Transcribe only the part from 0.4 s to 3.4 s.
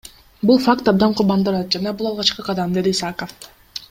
Бул факт абдан кубандырат жана бул алгачкы кадам,— деди Исаков.